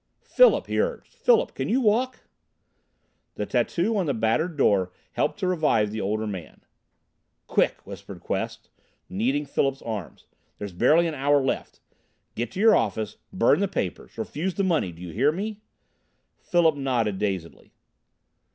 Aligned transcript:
"Philip!" 0.25 0.65
he 0.65 0.79
urged. 0.79 1.13
"Philip! 1.13 1.53
Can 1.53 1.69
you 1.69 1.79
walk?" 1.79 2.21
The 3.35 3.45
tattoo 3.45 3.95
on 3.97 4.07
the 4.07 4.15
battered 4.15 4.57
door 4.57 4.91
helped 5.11 5.37
to 5.41 5.47
revive 5.47 5.91
the 5.91 6.01
older 6.01 6.25
man. 6.25 6.61
"Quick!" 7.45 7.85
whispered 7.85 8.19
Quest, 8.19 8.71
kneading 9.09 9.45
Philip's 9.45 9.83
arms. 9.83 10.25
"There's 10.57 10.73
barely 10.73 11.05
an 11.05 11.13
hour 11.13 11.39
left. 11.39 11.81
Get 12.33 12.49
to 12.53 12.59
your 12.59 12.75
office. 12.75 13.17
Burn 13.31 13.59
the 13.59 13.67
papers. 13.67 14.17
Refuse 14.17 14.55
the 14.55 14.63
money. 14.63 14.91
Do 14.91 15.03
you 15.03 15.11
hear 15.11 15.31
me?" 15.31 15.61
Philip 16.39 16.75
nodded 16.77 17.19
dazedly. 17.19 17.71